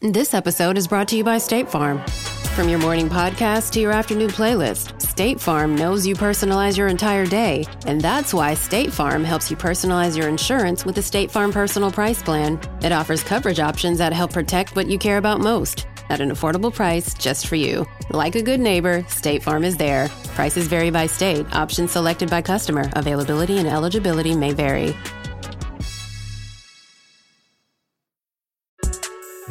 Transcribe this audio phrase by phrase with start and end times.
[0.00, 2.04] This episode is brought to you by State Farm.
[2.54, 7.24] From your morning podcast to your afternoon playlist, State Farm knows you personalize your entire
[7.24, 11.52] day, and that's why State Farm helps you personalize your insurance with the State Farm
[11.52, 12.60] Personal Price Plan.
[12.82, 16.74] It offers coverage options that help protect what you care about most at an affordable
[16.74, 17.86] price just for you.
[18.10, 20.08] Like a good neighbor, State Farm is there.
[20.34, 24.94] Prices vary by state, options selected by customer, availability and eligibility may vary.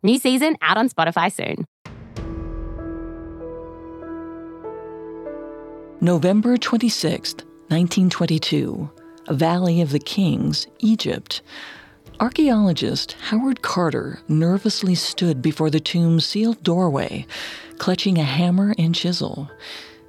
[0.00, 1.64] New season out on Spotify soon.
[6.00, 8.88] November 26th, 1922,
[9.30, 11.42] Valley of the Kings, Egypt.
[12.20, 17.26] Archaeologist Howard Carter nervously stood before the tomb's sealed doorway,
[17.78, 19.50] clutching a hammer and chisel.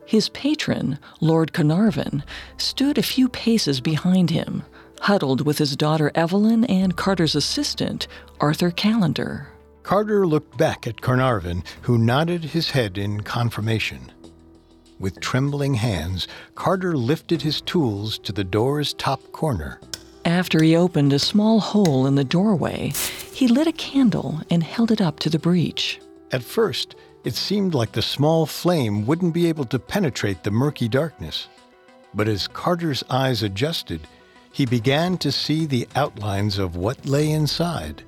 [0.06, 2.24] His patron, Lord Carnarvon,
[2.58, 4.62] stood a few paces behind him,
[5.02, 8.08] huddled with his daughter Evelyn and Carter's assistant,
[8.40, 9.48] Arthur Callender.
[9.90, 14.12] Carter looked back at Carnarvon, who nodded his head in confirmation.
[15.00, 19.82] With trembling hands, Carter lifted his tools to the door's top corner.
[20.26, 22.94] After he opened a small hole in the doorway,
[23.34, 26.00] he lit a candle and held it up to the breach.
[26.32, 30.88] At first, it seemed like the small flame wouldn't be able to penetrate the murky
[30.88, 31.48] darkness.
[32.14, 34.02] But as Carter's eyes adjusted,
[34.52, 38.04] he began to see the outlines of what lay inside.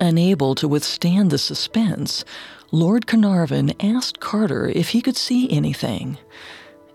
[0.00, 2.24] Unable to withstand the suspense,
[2.70, 6.18] Lord Carnarvon asked Carter if he could see anything.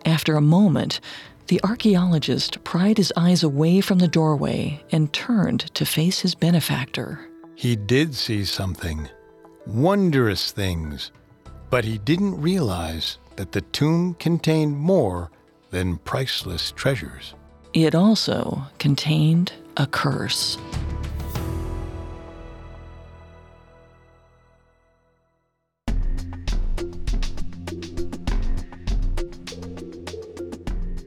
[0.05, 0.99] After a moment,
[1.47, 7.27] the archaeologist pried his eyes away from the doorway and turned to face his benefactor.
[7.55, 9.09] He did see something.
[9.65, 11.11] Wondrous things.
[11.69, 15.31] But he didn't realize that the tomb contained more
[15.71, 17.33] than priceless treasures.
[17.73, 20.57] It also contained a curse.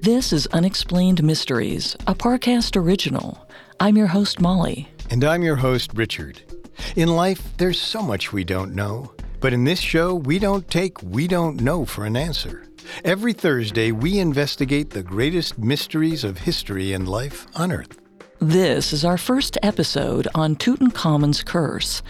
[0.04, 3.48] This is Unexplained Mysteries, a Parcast original.
[3.80, 4.86] I'm your host, Molly.
[5.08, 6.42] And I'm your host, Richard.
[6.94, 9.14] In life, there's so much we don't know.
[9.40, 12.66] But in this show, we don't take we don't know for an answer.
[13.02, 17.98] Every Thursday, we investigate the greatest mysteries of history and life on Earth.
[18.40, 22.02] This is our first episode on Tutankhamun's curse.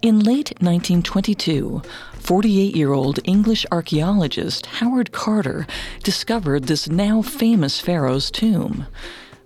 [0.00, 1.82] In late 1922,
[2.20, 5.66] 48 year old English archaeologist Howard Carter
[6.04, 8.86] discovered this now famous pharaoh's tomb.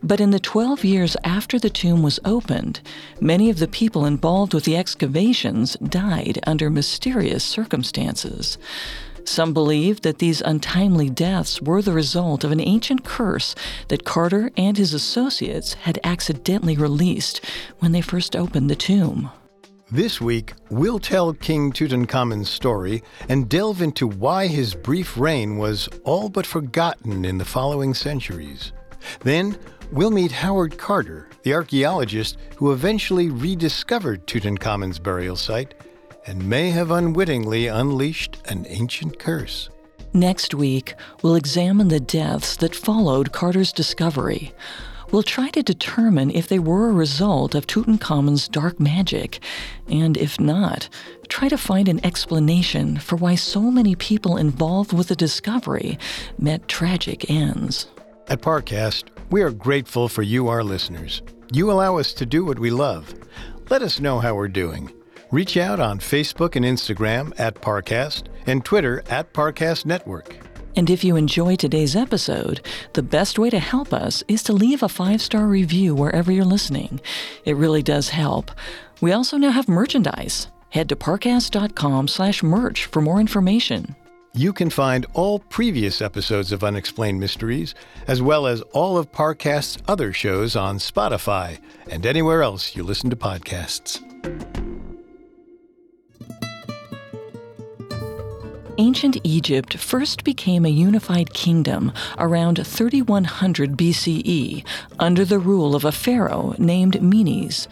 [0.02, 2.82] But in the 12 years after the tomb was opened,
[3.18, 8.58] many of the people involved with the excavations died under mysterious circumstances.
[9.24, 13.54] Some believe that these untimely deaths were the result of an ancient curse
[13.88, 17.42] that Carter and his associates had accidentally released
[17.78, 19.30] when they first opened the tomb.
[19.92, 25.86] This week, we'll tell King Tutankhamun's story and delve into why his brief reign was
[26.04, 28.72] all but forgotten in the following centuries.
[29.20, 29.58] Then,
[29.90, 35.74] we'll meet Howard Carter, the archaeologist who eventually rediscovered Tutankhamun's burial site
[36.26, 39.68] and may have unwittingly unleashed an ancient curse.
[40.14, 44.54] Next week, we'll examine the deaths that followed Carter's discovery.
[45.12, 49.40] We'll try to determine if they were a result of Tutankhamun's dark magic,
[49.86, 50.88] and if not,
[51.28, 55.98] try to find an explanation for why so many people involved with the discovery
[56.38, 57.88] met tragic ends.
[58.28, 61.20] At Parcast, we are grateful for you, our listeners.
[61.52, 63.14] You allow us to do what we love.
[63.68, 64.90] Let us know how we're doing.
[65.30, 70.51] Reach out on Facebook and Instagram at Parcast and Twitter at Parcast Network.
[70.74, 72.60] And if you enjoy today's episode,
[72.94, 76.44] the best way to help us is to leave a five star review wherever you're
[76.44, 77.00] listening.
[77.44, 78.50] It really does help.
[79.00, 80.48] We also now have merchandise.
[80.70, 83.94] Head to parcast.com slash merch for more information.
[84.34, 87.74] You can find all previous episodes of Unexplained Mysteries,
[88.06, 91.58] as well as all of Parcast's other shows on Spotify
[91.90, 94.00] and anywhere else you listen to podcasts.
[98.78, 104.64] Ancient Egypt first became a unified kingdom around 3100 BCE
[104.98, 107.68] under the rule of a pharaoh named Menes.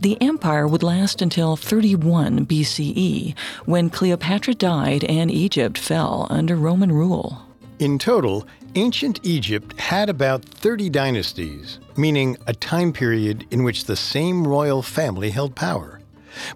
[0.00, 6.92] The empire would last until 31 BCE, when Cleopatra died and Egypt fell under Roman
[6.92, 7.42] rule.
[7.80, 8.46] In total,
[8.76, 14.82] ancient Egypt had about 30 dynasties, meaning a time period in which the same royal
[14.82, 16.00] family held power.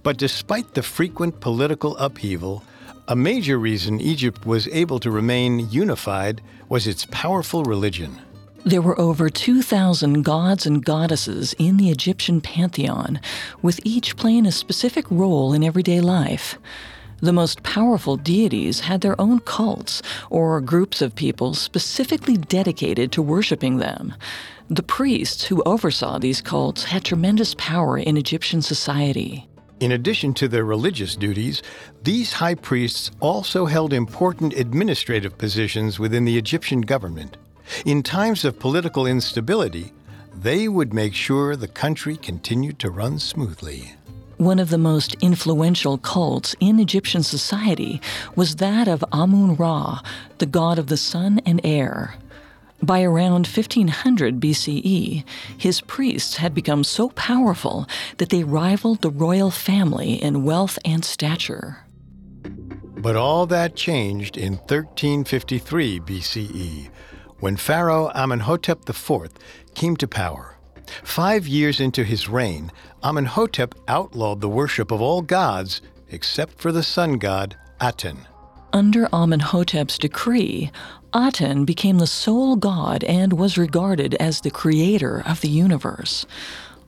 [0.02, 2.62] But despite the frequent political upheaval,
[3.10, 8.16] a major reason Egypt was able to remain unified was its powerful religion.
[8.64, 13.20] There were over 2,000 gods and goddesses in the Egyptian pantheon,
[13.62, 16.56] with each playing a specific role in everyday life.
[17.18, 23.22] The most powerful deities had their own cults or groups of people specifically dedicated to
[23.22, 24.14] worshiping them.
[24.68, 29.49] The priests who oversaw these cults had tremendous power in Egyptian society.
[29.80, 31.62] In addition to their religious duties,
[32.04, 37.38] these high priests also held important administrative positions within the Egyptian government.
[37.86, 39.92] In times of political instability,
[40.34, 43.94] they would make sure the country continued to run smoothly.
[44.36, 48.02] One of the most influential cults in Egyptian society
[48.36, 50.00] was that of Amun Ra,
[50.38, 52.16] the god of the sun and air.
[52.82, 55.24] By around 1500 BCE,
[55.56, 57.86] his priests had become so powerful
[58.16, 61.84] that they rivaled the royal family in wealth and stature.
[62.96, 66.90] But all that changed in 1353 BCE
[67.38, 69.30] when Pharaoh Amenhotep IV
[69.74, 70.56] came to power.
[71.02, 72.72] Five years into his reign,
[73.02, 75.80] Amenhotep outlawed the worship of all gods
[76.10, 78.26] except for the sun god Aten.
[78.72, 80.70] Under Amenhotep's decree,
[81.12, 86.24] Aten became the sole god and was regarded as the creator of the universe.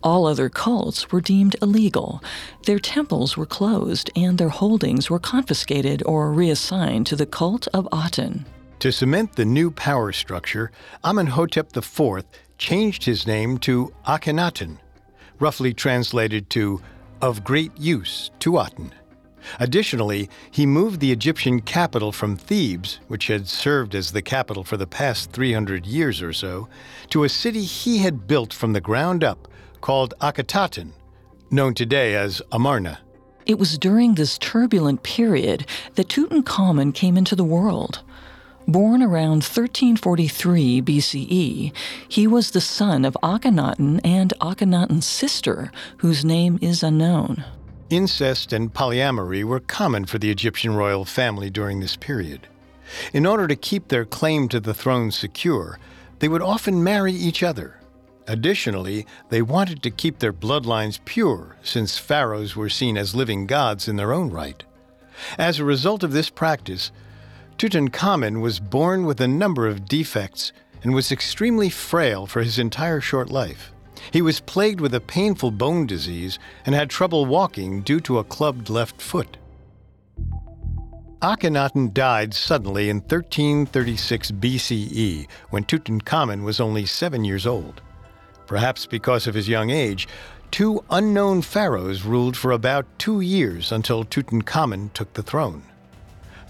[0.00, 2.22] All other cults were deemed illegal.
[2.66, 7.88] Their temples were closed and their holdings were confiscated or reassigned to the cult of
[7.92, 8.44] Aten.
[8.78, 10.70] To cement the new power structure,
[11.04, 12.24] Amenhotep IV
[12.58, 14.78] changed his name to Akhenaten,
[15.40, 16.80] roughly translated to
[17.20, 18.92] of great use to Aten.
[19.58, 24.76] Additionally, he moved the Egyptian capital from Thebes, which had served as the capital for
[24.76, 26.68] the past 300 years or so,
[27.10, 29.48] to a city he had built from the ground up
[29.80, 30.92] called Akhetaten,
[31.50, 33.00] known today as Amarna.
[33.44, 35.66] It was during this turbulent period
[35.96, 38.02] that Tutankhamun came into the world.
[38.68, 41.72] Born around 1343 BCE,
[42.08, 47.44] he was the son of Akhenaten and Akhenaten's sister, whose name is unknown.
[47.92, 52.48] Incest and polyamory were common for the Egyptian royal family during this period.
[53.12, 55.78] In order to keep their claim to the throne secure,
[56.18, 57.80] they would often marry each other.
[58.26, 63.86] Additionally, they wanted to keep their bloodlines pure, since pharaohs were seen as living gods
[63.86, 64.64] in their own right.
[65.36, 66.92] As a result of this practice,
[67.58, 70.50] Tutankhamun was born with a number of defects
[70.82, 73.70] and was extremely frail for his entire short life.
[74.10, 78.24] He was plagued with a painful bone disease and had trouble walking due to a
[78.24, 79.36] clubbed left foot.
[81.22, 87.80] Akhenaten died suddenly in 1336 BCE when Tutankhamun was only seven years old.
[88.46, 90.08] Perhaps because of his young age,
[90.50, 95.62] two unknown pharaohs ruled for about two years until Tutankhamun took the throne.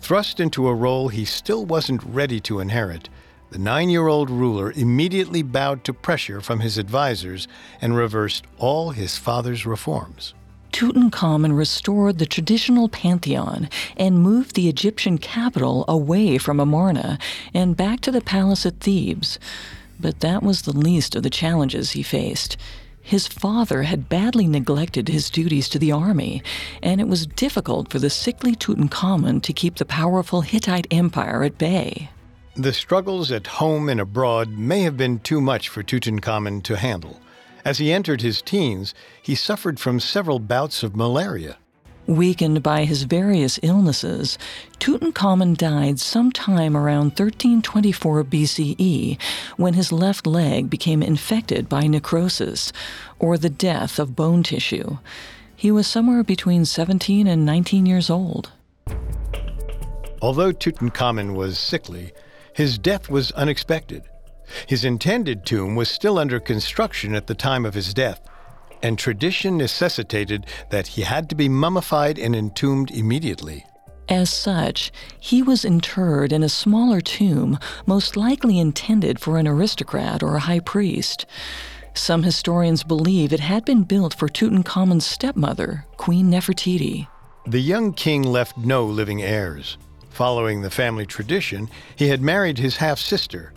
[0.01, 3.11] Thrust into a role he still wasn't ready to inherit,
[3.53, 7.47] the nine year old ruler immediately bowed to pressure from his advisors
[7.83, 10.33] and reversed all his father's reforms.
[10.73, 13.69] Tutankhamun restored the traditional pantheon
[13.99, 17.19] and moved the Egyptian capital away from Amarna
[17.53, 19.39] and back to the palace at Thebes.
[20.01, 22.57] But that was the least of the challenges he faced.
[23.03, 26.43] His father had badly neglected his duties to the army,
[26.83, 31.59] and it was difficult for the sickly Tutankhamun to keep the powerful Hittite Empire at
[31.59, 32.09] bay.
[32.55, 37.19] The struggles at home and abroad may have been too much for Tutankhamun to handle.
[37.65, 38.93] As he entered his teens,
[39.23, 41.57] he suffered from several bouts of malaria.
[42.07, 44.37] Weakened by his various illnesses,
[44.79, 49.19] Tutankhamun died sometime around 1324 BCE
[49.57, 52.71] when his left leg became infected by necrosis,
[53.19, 54.99] or the death of bone tissue.
[55.57, 58.53] He was somewhere between 17 and 19 years old.
[60.21, 62.13] Although Tutankhamun was sickly,
[62.55, 64.05] his death was unexpected.
[64.67, 68.21] His intended tomb was still under construction at the time of his death,
[68.83, 73.65] and tradition necessitated that he had to be mummified and entombed immediately.
[74.09, 80.23] As such, he was interred in a smaller tomb, most likely intended for an aristocrat
[80.23, 81.25] or a high priest.
[81.95, 87.07] Some historians believe it had been built for Tutankhamun's stepmother, Queen Nefertiti.
[87.47, 89.79] The young king left no living heirs.
[90.13, 93.53] Following the family tradition, he had married his half sister.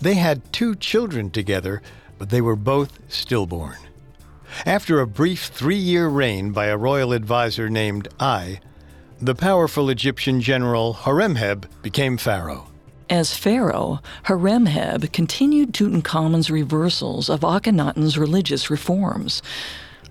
[0.00, 1.82] They had two children together,
[2.18, 3.76] but they were both stillborn.
[4.64, 8.60] After a brief three year reign by a royal advisor named Ai,
[9.20, 12.68] the powerful Egyptian general Horemheb became pharaoh.
[13.10, 19.42] As pharaoh, Horemheb continued Tutankhamun's reversals of Akhenaten's religious reforms.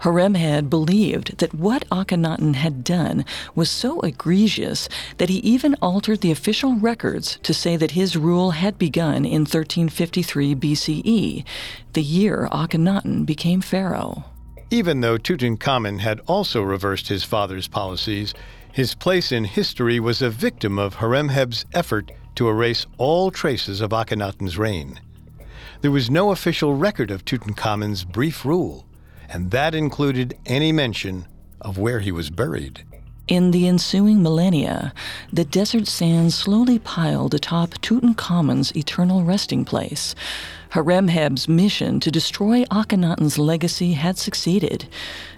[0.01, 3.25] Horemheb believed that what Akhenaten had done
[3.56, 4.88] was so egregious
[5.18, 9.42] that he even altered the official records to say that his rule had begun in
[9.42, 11.44] 1353 BCE,
[11.94, 14.25] the year Akhenaten became pharaoh.
[14.70, 18.34] Even though Tutankhamun had also reversed his father's policies,
[18.72, 23.92] his place in history was a victim of Horemheb's effort to erase all traces of
[23.92, 25.00] Akhenaten's reign.
[25.82, 28.87] There was no official record of Tutankhamun's brief rule
[29.29, 31.25] and that included any mention
[31.62, 32.84] of where he was buried.
[33.27, 34.93] In the ensuing millennia,
[35.34, 40.15] the desert sands slowly piled atop Tutankhamun's eternal resting place.
[40.72, 44.88] Horemheb's mission to destroy Akhenaten's legacy had succeeded.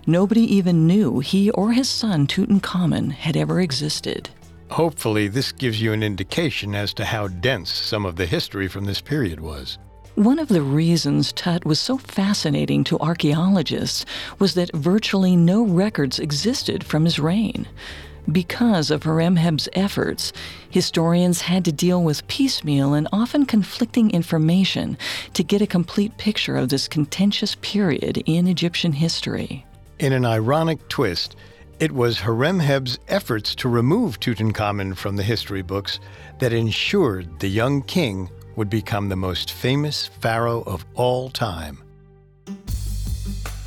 [0.05, 4.29] Nobody even knew he or his son Tutankhamun had ever existed.
[4.69, 8.86] Hopefully, this gives you an indication as to how dense some of the history from
[8.86, 9.79] this period was.
[10.16, 14.06] One of the reasons Tut was so fascinating to archaeologists
[14.38, 17.68] was that virtually no records existed from his reign.
[18.30, 20.34] Because of Horemheb's efforts,
[20.70, 24.98] historians had to deal with piecemeal and often conflicting information
[25.34, 29.66] to get a complete picture of this contentious period in Egyptian history.
[30.00, 31.38] In an ironic twist,
[31.80, 36.00] it was Horemheb's efforts to remove Tutankhamun from the history books
[36.39, 41.78] that ensured the young king would become the most famous pharaoh of all time.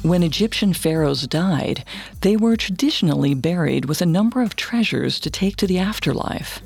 [0.03, 1.87] When Egyptian pharaohs died,
[2.21, 6.61] they were traditionally buried with a number of treasures to take to the afterlife.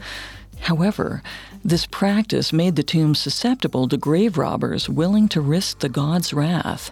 [0.58, 1.22] However,
[1.64, 6.90] this practice made the tombs susceptible to grave robbers willing to risk the god's wrath.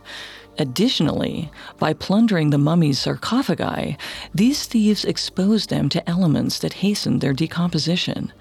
[0.56, 1.50] Additionally,
[1.80, 3.98] by plundering the mummy's sarcophagi,
[4.32, 8.32] these thieves exposed them to elements that hastened their decomposition.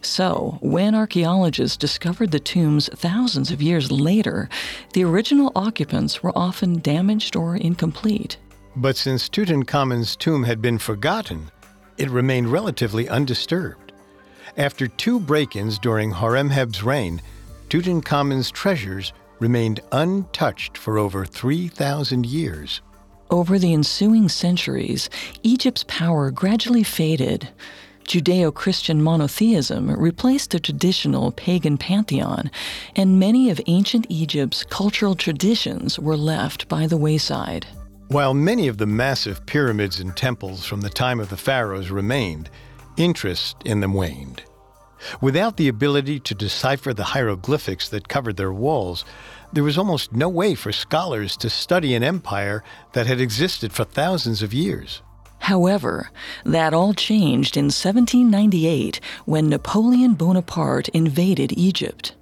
[0.00, 4.48] So, when archaeologists discovered the tombs thousands of years later,
[4.92, 8.36] the original occupants were often damaged or incomplete.
[8.76, 11.50] But since Tutankhamun's tomb had been forgotten,
[11.96, 13.92] it remained relatively undisturbed.
[14.56, 17.20] After two break ins during Horemheb's reign,
[17.68, 22.80] Tutankhamun's treasures remained untouched for over 3,000 years.
[23.30, 25.10] Over the ensuing centuries,
[25.42, 27.48] Egypt's power gradually faded.
[28.08, 32.50] Judeo Christian monotheism replaced the traditional pagan pantheon,
[32.96, 37.66] and many of ancient Egypt's cultural traditions were left by the wayside.
[38.06, 42.48] While many of the massive pyramids and temples from the time of the pharaohs remained,
[42.96, 44.42] interest in them waned.
[45.20, 49.04] Without the ability to decipher the hieroglyphics that covered their walls,
[49.52, 53.84] there was almost no way for scholars to study an empire that had existed for
[53.84, 55.02] thousands of years.
[55.48, 56.10] However,
[56.44, 62.14] that all changed in 1798 when Napoleon Bonaparte invaded Egypt.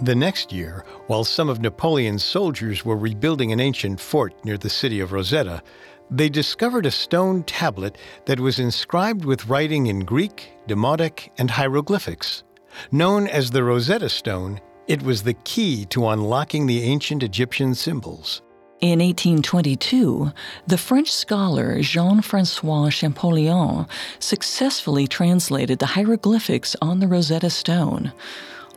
[0.00, 4.68] The next year, while some of Napoleon's soldiers were rebuilding an ancient fort near the
[4.68, 5.62] city of Rosetta,
[6.10, 7.96] they discovered a stone tablet
[8.26, 12.42] that was inscribed with writing in Greek, Demotic, and hieroglyphics.
[12.90, 18.42] Known as the Rosetta Stone, it was the key to unlocking the ancient Egyptian symbols.
[18.80, 20.32] In 1822,
[20.66, 23.86] the French scholar Jean Francois Champollion
[24.18, 28.14] successfully translated the hieroglyphics on the Rosetta Stone.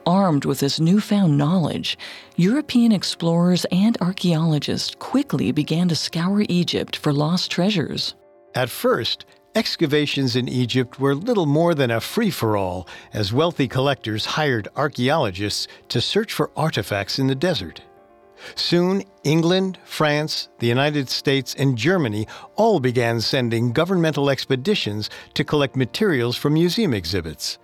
[0.05, 1.97] Armed with this newfound knowledge,
[2.35, 8.13] European explorers and archaeologists quickly began to scour Egypt for lost treasures.
[8.55, 9.23] At first,
[9.55, 14.67] excavations in Egypt were little more than a free for all as wealthy collectors hired
[14.75, 17.79] archaeologists to search for artifacts in the desert.
[18.55, 25.75] Soon, England, France, the United States, and Germany all began sending governmental expeditions to collect
[25.75, 27.59] materials from museum exhibits.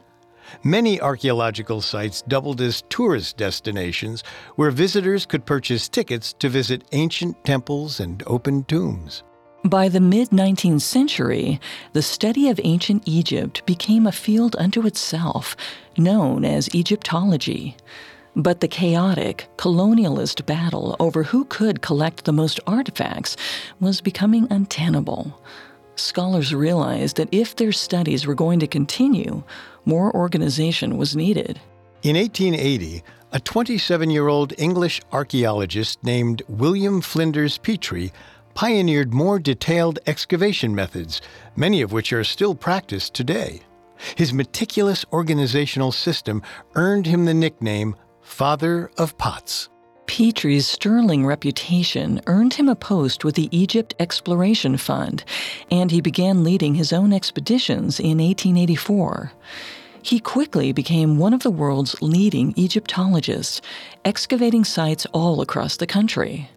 [0.64, 4.24] Many archaeological sites doubled as tourist destinations
[4.56, 9.24] where visitors could purchase tickets to visit ancient temples and open tombs.
[9.66, 11.60] By the mid 19th century,
[11.92, 15.58] the study of ancient Egypt became a field unto itself,
[15.98, 17.76] known as Egyptology.
[18.36, 23.36] But the chaotic, colonialist battle over who could collect the most artifacts
[23.80, 25.42] was becoming untenable.
[25.96, 29.44] Scholars realized that if their studies were going to continue,
[29.86, 31.60] more organization was needed.
[32.04, 38.14] In 1880, a 27 year old English archaeologist named William Flinders Petrie
[38.54, 41.22] pioneered more detailed excavation methods,
[41.56, 43.62] many of which are still practiced today.
[44.16, 46.42] His meticulous organizational system
[46.76, 47.96] earned him the nickname
[48.30, 49.70] Father of Pots.
[50.06, 55.26] Petrie's sterling reputation earned him a post with the Egypt Exploration Fund,
[55.72, 59.34] and he began leading his own expeditions in 1884.
[60.04, 63.62] He quickly became one of the world's leading Egyptologists,
[64.06, 66.50] excavating sites all across the country.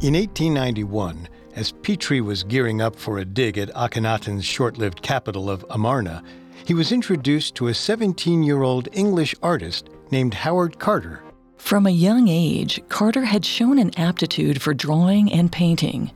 [0.00, 5.50] In 1891, as Petrie was gearing up for a dig at Akhenaten's short lived capital
[5.50, 6.22] of Amarna,
[6.64, 11.22] he was introduced to a 17 year old English artist named Howard Carter.
[11.56, 16.10] From a young age, Carter had shown an aptitude for drawing and painting.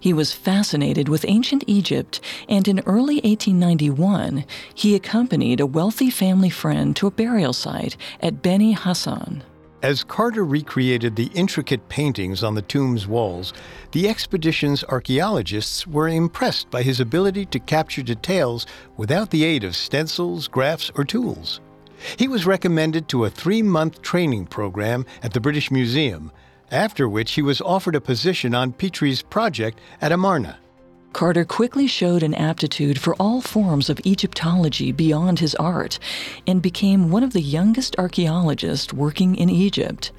[0.00, 6.50] He was fascinated with ancient Egypt, and in early 1891, he accompanied a wealthy family
[6.50, 9.42] friend to a burial site at Beni Hassan.
[9.82, 13.52] As Carter recreated the intricate paintings on the tomb's walls,
[13.92, 19.76] the expedition's archaeologists were impressed by his ability to capture details without the aid of
[19.76, 21.60] stencils, graphs, or tools.
[22.16, 26.30] He was recommended to a three month training program at the British Museum,
[26.70, 30.58] after which he was offered a position on Petrie's project at Amarna.
[31.12, 35.98] Carter quickly showed an aptitude for all forms of Egyptology beyond his art
[36.46, 40.12] and became one of the youngest archaeologists working in Egypt.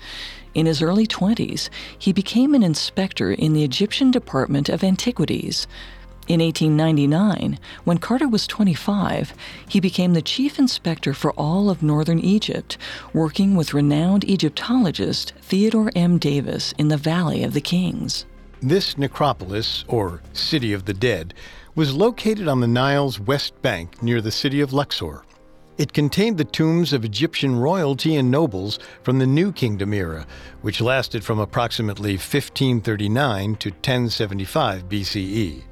[0.55, 5.67] In his early 20s, he became an inspector in the Egyptian Department of Antiquities.
[6.27, 9.33] In 1899, when Carter was 25,
[9.69, 12.77] he became the chief inspector for all of northern Egypt,
[13.13, 16.17] working with renowned Egyptologist Theodore M.
[16.17, 18.25] Davis in the Valley of the Kings.
[18.61, 21.33] This necropolis, or City of the Dead,
[21.75, 25.23] was located on the Nile's west bank near the city of Luxor.
[25.77, 30.27] It contained the tombs of Egyptian royalty and nobles from the New Kingdom era,
[30.61, 35.66] which lasted from approximately 1539 to 1075 BCE.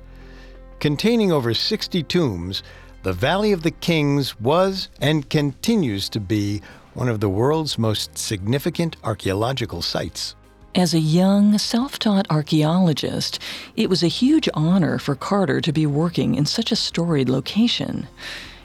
[0.80, 2.62] Containing over 60 tombs,
[3.04, 6.62] the Valley of the Kings was and continues to be
[6.94, 10.36] one of the world's most significant archaeological sites.
[10.76, 13.40] As a young, self taught archaeologist,
[13.78, 18.08] it was a huge honor for Carter to be working in such a storied location.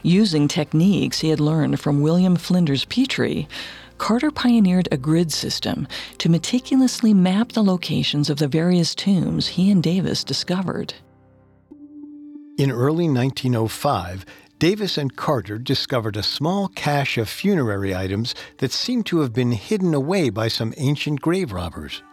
[0.03, 3.47] Using techniques he had learned from William Flinders Petrie,
[3.97, 9.71] Carter pioneered a grid system to meticulously map the locations of the various tombs he
[9.71, 10.95] and Davis discovered.
[12.57, 14.25] In early 1905,
[14.59, 19.53] Davis and Carter discovered a small cache of funerary items that seemed to have been
[19.53, 22.03] hidden away by some ancient grave robbers.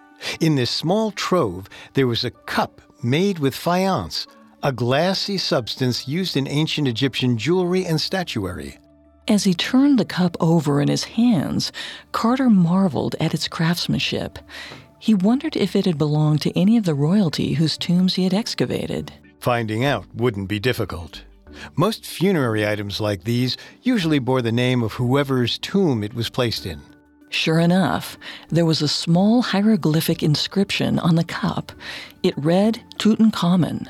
[0.40, 4.26] In this small trove, there was a cup made with faience,
[4.62, 8.78] a glassy substance used in ancient Egyptian jewelry and statuary.
[9.26, 11.70] As he turned the cup over in his hands,
[12.12, 14.38] Carter marveled at its craftsmanship.
[14.98, 18.32] He wondered if it had belonged to any of the royalty whose tombs he had
[18.32, 19.12] excavated.
[19.40, 21.24] Finding out wouldn't be difficult.
[21.76, 26.66] Most funerary items like these usually bore the name of whoever's tomb it was placed
[26.66, 26.80] in.
[27.30, 28.16] Sure enough,
[28.48, 31.72] there was a small hieroglyphic inscription on the cup.
[32.22, 33.88] It read Tutankhamun.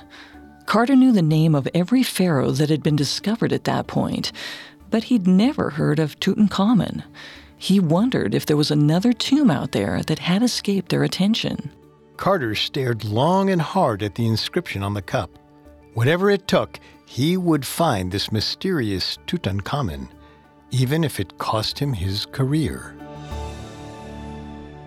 [0.67, 4.33] Carter knew the name of every pharaoh that had been discovered at that point,
[4.91, 7.05] but he'd never heard of Tutankhamun.
[7.57, 11.71] He wondered if there was another tomb out there that had escaped their attention.
[12.17, 15.38] Carter stared long and hard at the inscription on the cup.
[15.99, 20.07] Whatever it took, he would find this mysterious Tutankhamun,
[20.71, 22.95] even if it cost him his career.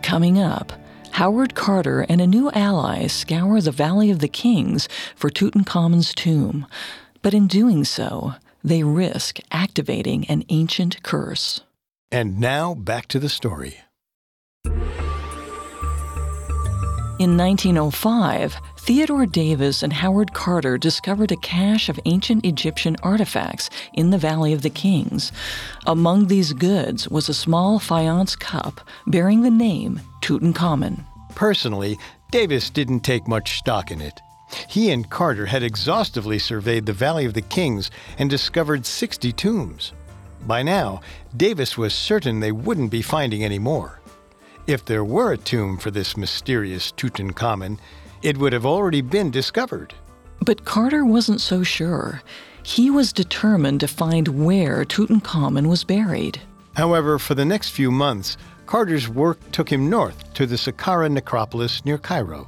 [0.04, 0.72] Coming up,
[1.12, 6.66] Howard Carter and a new ally scour the Valley of the Kings for Tutankhamun's tomb,
[7.22, 11.60] but in doing so, they risk activating an ancient curse.
[12.10, 13.80] And now back to the story.
[17.22, 24.10] In 1905, Theodore Davis and Howard Carter discovered a cache of ancient Egyptian artifacts in
[24.10, 25.32] the Valley of the Kings.
[25.86, 31.06] Among these goods was a small faience cup bearing the name Tutankhamun.
[31.36, 32.00] Personally,
[32.32, 34.20] Davis didn't take much stock in it.
[34.68, 39.94] He and Carter had exhaustively surveyed the Valley of the Kings and discovered 60 tombs.
[40.48, 41.02] By now,
[41.38, 44.02] Davis was certain they wouldn't be finding any more.
[44.66, 47.78] If there were a tomb for this mysterious Tutankhamun,
[48.22, 49.94] it would have already been discovered.
[50.44, 52.22] But Carter wasn't so sure.
[52.64, 56.42] He was determined to find where Tutankhamun was buried.
[56.76, 61.84] However, for the next few months, Carter's work took him north to the Saqqara necropolis
[61.84, 62.48] near Cairo.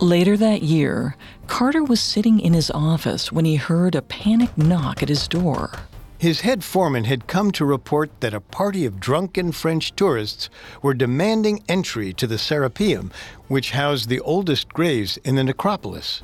[0.00, 5.02] Later that year, Carter was sitting in his office when he heard a panicked knock
[5.02, 5.72] at his door.
[6.18, 10.50] His head foreman had come to report that a party of drunken French tourists
[10.82, 13.12] were demanding entry to the Serapeum,
[13.46, 16.22] which housed the oldest graves in the necropolis.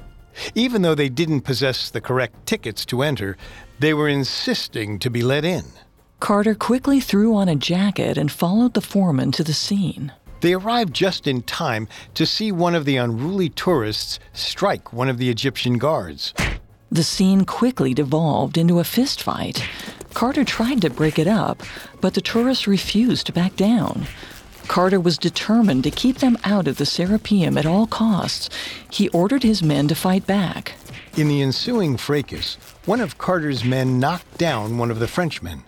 [0.56, 3.36] Even though they didn't possess the correct tickets to enter,
[3.78, 5.64] they were insisting to be let in.
[6.18, 10.12] Carter quickly threw on a jacket and followed the foreman to the scene.
[10.40, 15.18] They arrived just in time to see one of the unruly tourists strike one of
[15.18, 16.34] the Egyptian guards.
[16.94, 19.64] The scene quickly devolved into a fistfight.
[20.14, 21.60] Carter tried to break it up,
[22.00, 24.06] but the tourists refused to back down.
[24.68, 28.48] Carter was determined to keep them out of the Serapeum at all costs.
[28.92, 30.74] He ordered his men to fight back.
[31.16, 35.64] In the ensuing fracas, one of Carter's men knocked down one of the Frenchmen.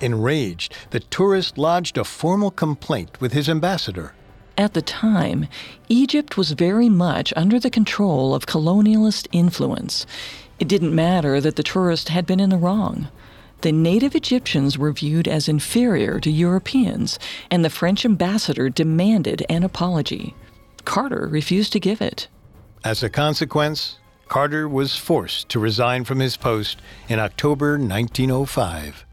[0.00, 4.14] Enraged, the tourist lodged a formal complaint with his ambassador.
[4.56, 5.48] At the time,
[5.88, 10.06] Egypt was very much under the control of colonialist influence.
[10.58, 13.08] It didn't matter that the tourist had been in the wrong.
[13.62, 17.18] The native Egyptians were viewed as inferior to Europeans,
[17.50, 20.34] and the French ambassador demanded an apology.
[20.84, 22.28] Carter refused to give it.
[22.84, 29.06] As a consequence, Carter was forced to resign from his post in October 1905.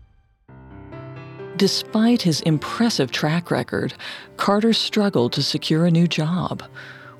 [1.57, 3.93] Despite his impressive track record,
[4.37, 6.63] Carter struggled to secure a new job.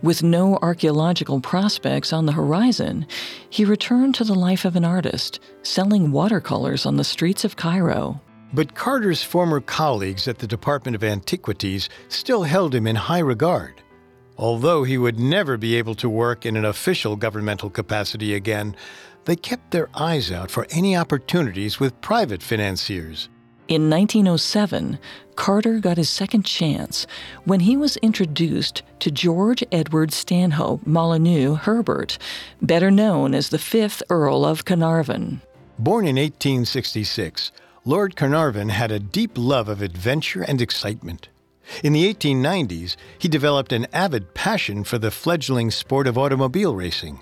[0.04, 3.06] With no archaeological prospects on the horizon,
[3.52, 8.20] he returned to the life of an artist, selling watercolors on the streets of Cairo.
[8.52, 13.84] But Carter's former colleagues at the Department of Antiquities still held him in high regard.
[14.38, 18.76] Although he would never be able to work in an official governmental capacity again,
[19.26, 23.30] they kept their eyes out for any opportunities with private financiers.
[23.67, 25.00] In 1907,
[25.36, 27.08] Carter got his second chance
[27.45, 32.17] when he was introduced to George Edward Stanhope Molyneux Herbert,
[32.62, 35.41] better known as the fifth Earl of Carnarvon.
[35.80, 37.52] Born in 1866,
[37.86, 41.30] Lord Carnarvon had a deep love of adventure and excitement.
[41.84, 47.21] In the 1890s, he developed an avid passion for the fledgling sport of automobile racing.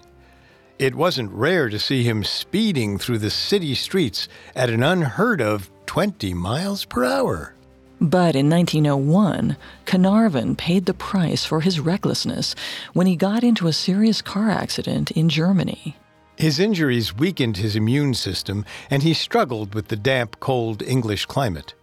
[0.79, 5.69] It wasn't rare to see him speeding through the city streets at an unheard of
[5.87, 7.53] 20 miles per hour.
[7.99, 12.55] But in 1901, Carnarvon paid the price for his recklessness
[12.93, 15.97] when he got into a serious car accident in Germany.
[16.37, 21.73] His injuries weakened his immune system, and he struggled with the damp, cold English climate.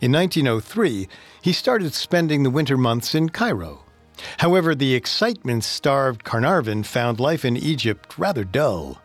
[0.00, 1.06] In 1903,
[1.42, 3.84] he started spending the winter months in Cairo.
[4.38, 9.00] However, the excitement starved Carnarvon found life in Egypt rather dull.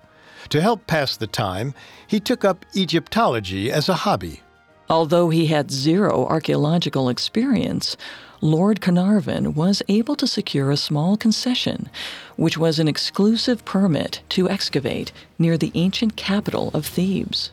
[0.50, 1.74] To help pass the time,
[2.08, 4.42] he took up Egyptology as a hobby.
[4.90, 7.98] Although he had zero archaeological experience,
[8.42, 11.90] Lord Carnarvon was able to secure a small concession,
[12.36, 17.52] which was an exclusive permit to excavate near the ancient capital of Thebes.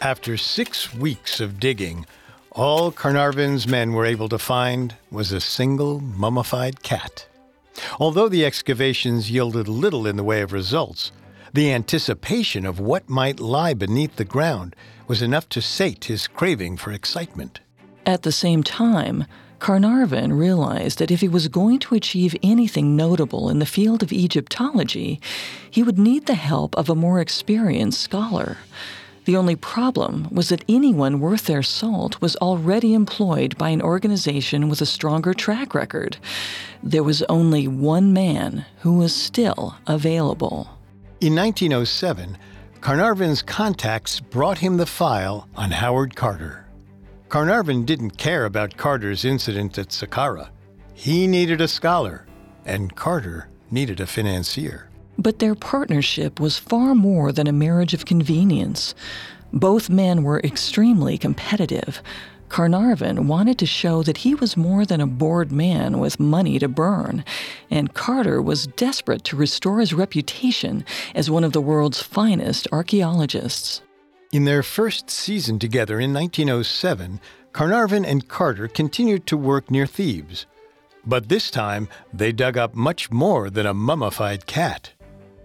[0.00, 2.06] After six weeks of digging,
[2.58, 7.28] all Carnarvon's men were able to find was a single mummified cat.
[8.00, 11.12] Although the excavations yielded little in the way of results,
[11.54, 14.74] the anticipation of what might lie beneath the ground
[15.06, 17.60] was enough to sate his craving for excitement.
[18.04, 19.24] At the same time,
[19.60, 24.12] Carnarvon realized that if he was going to achieve anything notable in the field of
[24.12, 25.20] Egyptology,
[25.70, 28.58] he would need the help of a more experienced scholar.
[29.28, 34.70] The only problem was that anyone worth their salt was already employed by an organization
[34.70, 36.16] with a stronger track record.
[36.82, 40.70] There was only one man who was still available.
[41.20, 42.38] In 1907,
[42.80, 46.64] Carnarvon's contacts brought him the file on Howard Carter.
[47.28, 50.48] Carnarvon didn't care about Carter's incident at Saqqara.
[50.94, 52.24] He needed a scholar,
[52.64, 54.87] and Carter needed a financier.
[55.18, 58.94] But their partnership was far more than a marriage of convenience.
[59.52, 62.00] Both men were extremely competitive.
[62.48, 66.68] Carnarvon wanted to show that he was more than a bored man with money to
[66.68, 67.24] burn,
[67.70, 73.82] and Carter was desperate to restore his reputation as one of the world's finest archaeologists.
[74.32, 77.20] In their first season together in 1907,
[77.52, 80.46] Carnarvon and Carter continued to work near Thebes.
[81.04, 84.92] But this time, they dug up much more than a mummified cat.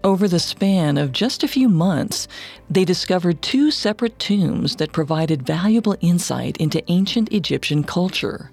[0.04, 2.28] Over the span of just a few months,
[2.68, 8.50] they discovered two separate tombs that provided valuable insight into ancient Egyptian culture.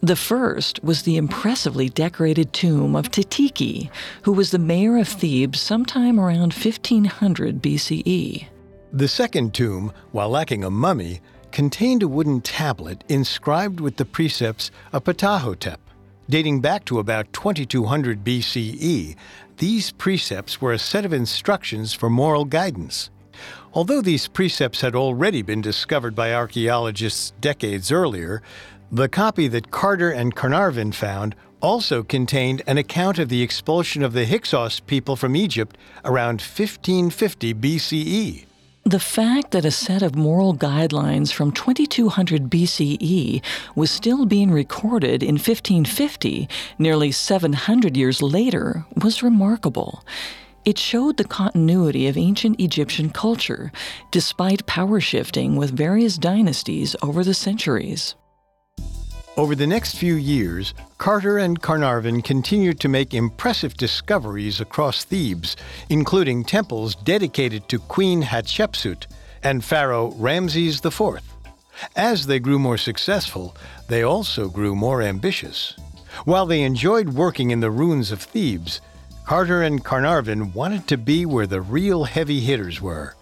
[0.00, 3.90] The first was the impressively decorated tomb of Titiki,
[4.22, 8.46] who was the mayor of Thebes sometime around 1500 BCE.
[8.92, 11.20] The second tomb, while lacking a mummy,
[11.52, 15.76] contained a wooden tablet inscribed with the precepts of Ptahhotep.
[16.30, 19.16] Dating back to about 2200 BCE,
[19.58, 23.10] these precepts were a set of instructions for moral guidance.
[23.74, 28.42] Although these precepts had already been discovered by archaeologists decades earlier,
[28.90, 34.12] the copy that Carter and Carnarvon found also contained an account of the expulsion of
[34.12, 38.46] the Hyksos people from Egypt around 1550 BCE.
[38.84, 43.40] The fact that a set of moral guidelines from 2200 BCE
[43.76, 46.48] was still being recorded in 1550,
[46.80, 50.04] nearly 700 years later, was remarkable.
[50.64, 53.70] It showed the continuity of ancient Egyptian culture,
[54.10, 58.16] despite power shifting with various dynasties over the centuries.
[59.34, 65.56] Over the next few years, Carter and Carnarvon continued to make impressive discoveries across Thebes,
[65.88, 69.06] including temples dedicated to Queen Hatshepsut
[69.42, 71.22] and Pharaoh Ramses IV.
[71.96, 73.56] As they grew more successful,
[73.88, 75.74] they also grew more ambitious.
[76.26, 78.82] While they enjoyed working in the ruins of Thebes,
[79.24, 83.14] Carter and Carnarvon wanted to be where the real heavy hitters were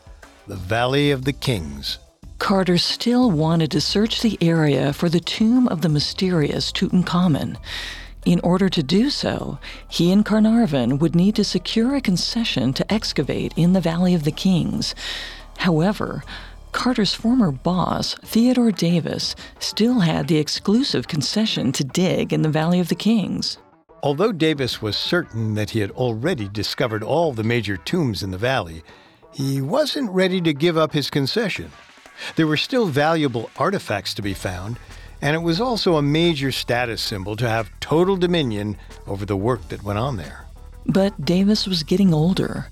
[0.49, 1.99] the Valley of the Kings.
[2.41, 7.59] Carter still wanted to search the area for the tomb of the mysterious Tutankhamun.
[8.25, 12.93] In order to do so, he and Carnarvon would need to secure a concession to
[12.93, 14.95] excavate in the Valley of the Kings.
[15.59, 16.25] However,
[16.73, 22.81] Carter's former boss, Theodore Davis, still had the exclusive concession to dig in the Valley
[22.81, 23.59] of the Kings.
[24.03, 28.39] Although Davis was certain that he had already discovered all the major tombs in the
[28.39, 28.83] valley,
[29.31, 31.71] he wasn't ready to give up his concession.
[32.37, 34.79] There were still valuable artifacts to be found,
[35.23, 39.69] and it was also a major status symbol to have total dominion over the work
[39.69, 40.47] that went on there.
[40.87, 42.69] But Davis was getting older.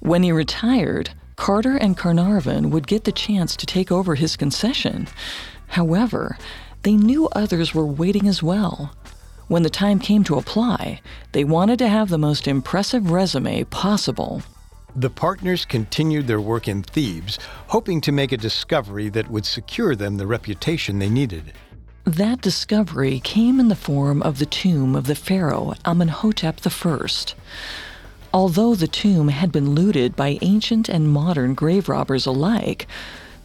[0.00, 5.08] When he retired, Carter and Carnarvon would get the chance to take over his concession.
[5.68, 6.36] However,
[6.82, 8.94] they knew others were waiting as well.
[9.48, 11.00] When the time came to apply,
[11.32, 14.42] they wanted to have the most impressive resume possible.
[14.94, 19.96] The partners continued their work in Thebes, hoping to make a discovery that would secure
[19.96, 21.54] them the reputation they needed.
[22.04, 27.06] That discovery came in the form of the tomb of the pharaoh Amenhotep I.
[28.34, 32.86] Although the tomb had been looted by ancient and modern grave robbers alike,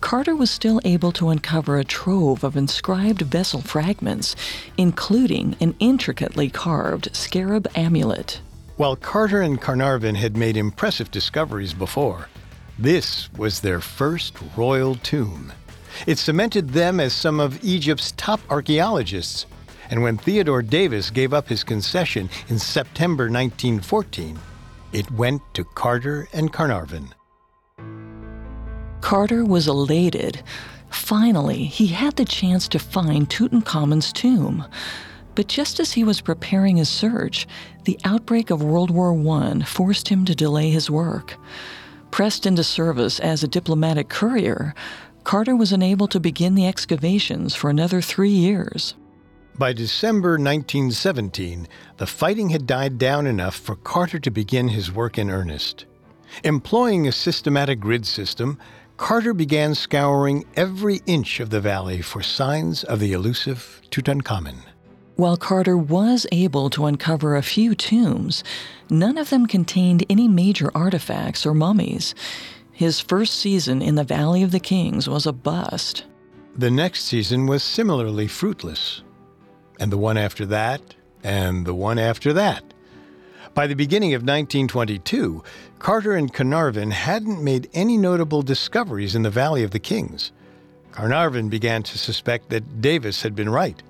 [0.01, 4.35] Carter was still able to uncover a trove of inscribed vessel fragments,
[4.77, 8.41] including an intricately carved scarab amulet.
[8.77, 12.29] While Carter and Carnarvon had made impressive discoveries before,
[12.77, 15.51] this was their first royal tomb.
[16.05, 19.47] It cemented them as some of Egypt's top archaeologists,
[19.89, 24.37] and when Theodore Davis gave up his concession in September 1914,
[24.93, 27.15] it went to Carter and Carnarvon.
[29.01, 30.43] Carter was elated.
[30.91, 34.65] Finally, he had the chance to find Tutankhamun's tomb.
[35.37, 37.47] But just as he was preparing his search,
[37.83, 41.35] the outbreak of World War I forced him to delay his work.
[42.09, 44.73] Pressed into service as a diplomatic courier,
[45.25, 48.95] Carter was unable to begin the excavations for another three years.
[49.59, 55.19] By December 1917, the fighting had died down enough for Carter to begin his work
[55.19, 55.85] in earnest.
[56.43, 58.57] Employing a systematic grid system,
[58.97, 64.63] Carter began scouring every inch of the valley for signs of the elusive Tutankhamun.
[65.17, 68.43] While Carter was able to uncover a few tombs,
[68.87, 72.13] none of them contained any major artifacts or mummies.
[72.71, 76.03] His first season in the Valley of the Kings was a bust.
[76.55, 79.01] The next season was similarly fruitless.
[79.79, 80.81] And the one after that,
[81.23, 82.63] and the one after that.
[83.55, 85.43] By the beginning of 1922,
[85.79, 90.31] Carter and Carnarvon hadn't made any notable discoveries in the Valley of the Kings.
[90.91, 93.81] Carnarvon began to suspect that Davis had been right.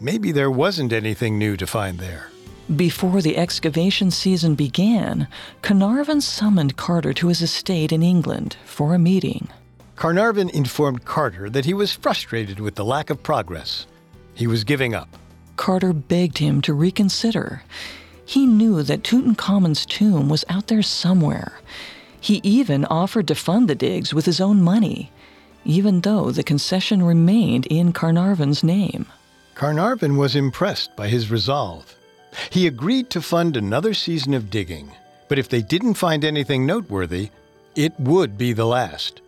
[0.00, 2.30] Maybe there wasn't anything new to find there.
[2.74, 5.28] Before the excavation season began,
[5.60, 9.48] Carnarvon summoned Carter to his estate in England for a meeting.
[9.96, 13.86] Carnarvon informed Carter that he was frustrated with the lack of progress.
[14.32, 15.08] He was giving up.
[15.56, 17.62] Carter begged him to reconsider.
[18.24, 21.60] He knew that Tutankhamun's tomb was out there somewhere.
[22.18, 25.12] He even offered to fund the digs with his own money,
[25.66, 29.06] even though the concession remained in Carnarvon's name.
[29.60, 31.94] Carnarvon was impressed by his resolve.
[32.48, 34.90] He agreed to fund another season of digging,
[35.28, 37.28] but if they didn't find anything noteworthy,
[37.76, 39.20] it would be the last.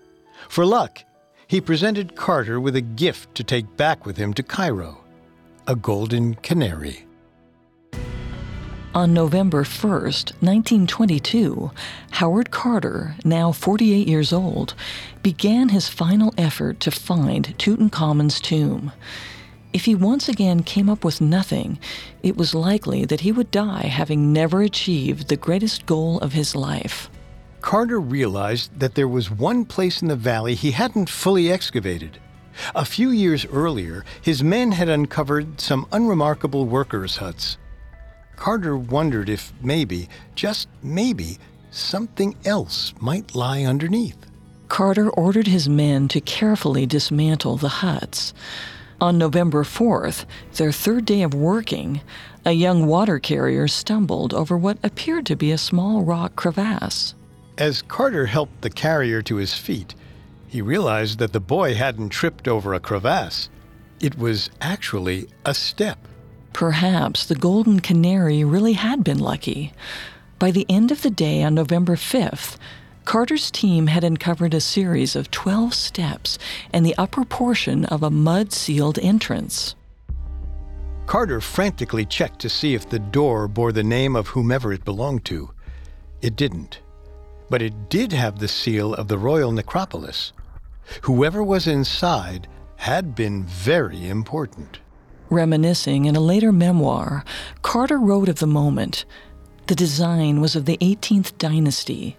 [0.49, 1.05] For luck,
[1.49, 5.05] he presented Carter with a gift to take back with him to Cairo
[5.66, 7.05] a golden canary.
[8.95, 11.71] On November 1st, 1922,
[12.12, 14.73] Howard Carter, now 48 years old,
[15.23, 18.92] began his final effort to find Tutankhamun's tomb.
[19.72, 21.78] If he once again came up with nothing,
[22.22, 26.54] it was likely that he would die having never achieved the greatest goal of his
[26.54, 27.08] life.
[27.62, 32.18] Carter realized that there was one place in the valley he hadn't fully excavated.
[32.74, 37.56] A few years earlier, his men had uncovered some unremarkable workers' huts.
[38.37, 41.38] Carter wondered if maybe, just maybe,
[41.70, 44.18] something else might lie underneath.
[44.68, 48.35] Carter ordered his men to carefully dismantle the huts.
[49.03, 52.03] On November 4th, their third day of working,
[52.45, 57.17] a young water carrier stumbled over what appeared to be a small rock crevasse.
[57.59, 59.97] As Carter helped the carrier to his feet,
[60.47, 63.49] he realized that the boy hadn't tripped over a crevasse.
[63.99, 65.99] It was actually a step.
[66.53, 69.73] Perhaps the golden canary really had been lucky.
[70.38, 72.57] By the end of the day on November 5th,
[73.05, 76.38] Carter's team had uncovered a series of 12 steps
[76.73, 79.75] and the upper portion of a mud sealed entrance.
[81.07, 85.25] Carter frantically checked to see if the door bore the name of whomever it belonged
[85.27, 85.51] to.
[86.21, 86.81] It didn't
[87.53, 90.33] but it did have the seal of the royal necropolis.
[91.03, 94.81] Whoever was inside had been very important.
[95.29, 97.27] Reminiscing in a later memoir,
[97.61, 99.05] Carter wrote of the moment.
[99.67, 102.17] The design was of the 18th dynasty.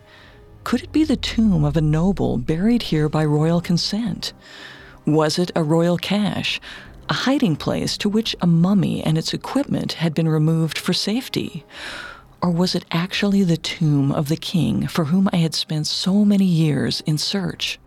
[0.63, 4.33] Could it be the tomb of a noble buried here by royal consent?
[5.05, 6.61] Was it a royal cache,
[7.09, 11.65] a hiding place to which a mummy and its equipment had been removed for safety?
[12.41, 16.23] Or was it actually the tomb of the king for whom I had spent so
[16.23, 17.77] many years in search?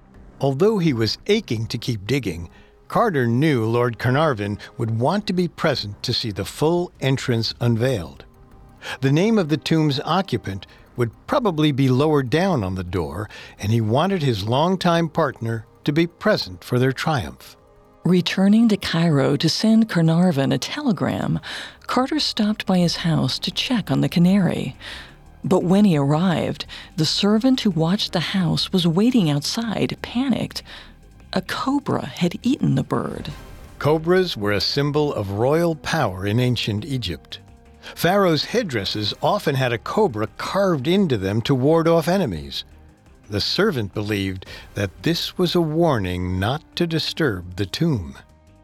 [0.41, 2.51] Although he was aching to keep digging,
[2.89, 8.25] Carter knew Lord Carnarvon would want to be present to see the full entrance unveiled.
[9.01, 13.29] The name of the tomb's occupant would probably be lowered down on the door,
[13.59, 17.57] and he wanted his longtime partner to be present for their triumph.
[18.05, 21.41] Returning to Cairo to send Carnarvon a telegram,
[21.87, 24.77] Carter stopped by his house to check on the canary.
[25.43, 30.63] But when he arrived, the servant who watched the house was waiting outside, panicked.
[31.33, 33.31] A cobra had eaten the bird.
[33.79, 37.41] Cobras were a symbol of royal power in ancient Egypt.
[37.95, 42.65] Pharaoh's headdresses often had a cobra carved into them to ward off enemies.
[43.29, 48.17] The servant believed that this was a warning not to disturb the tomb.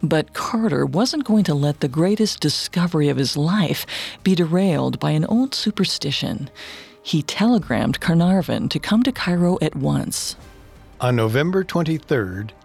[0.03, 3.87] But Carter wasn't going to let the greatest discovery of his life
[4.25, 6.51] be derailed by an old superstition.
[7.03, 10.37] He telegrammed Carnarvon to come to Cairo at once.
[11.01, 12.19] On November 23,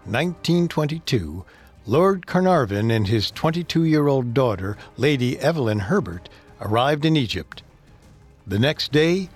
[0.06, 1.46] 1922,
[1.88, 6.30] Lord Carnarvon and his 22 year old daughter, Lady Evelyn Herbert,
[6.62, 7.64] arrived in Egypt.
[8.46, 9.30] The next day,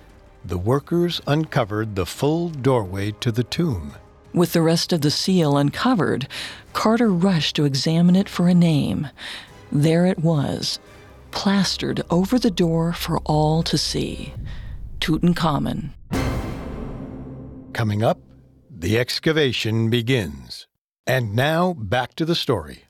[0.44, 3.94] the workers uncovered the full doorway to the tomb.
[4.32, 6.26] With the rest of the seal uncovered,
[6.72, 9.08] Carter rushed to examine it for a name.
[9.70, 10.78] There it was,
[11.30, 14.32] plastered over the door for all to see
[15.00, 15.90] Tutankhamun.
[17.72, 18.18] Coming up,
[18.70, 20.66] the excavation begins.
[21.06, 22.84] And now back to the story.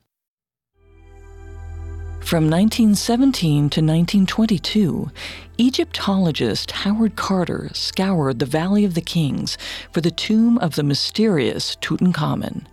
[2.23, 5.11] From 1917 to 1922,
[5.57, 9.57] Egyptologist Howard Carter scoured the Valley of the Kings
[9.91, 12.65] for the tomb of the mysterious Tutankhamun.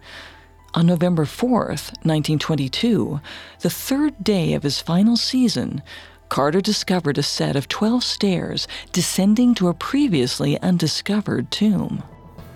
[0.72, 3.20] On November 4th, 1922,
[3.60, 5.82] the third day of his final season,
[6.30, 12.02] Carter discovered a set of 12 stairs descending to a previously undiscovered tomb.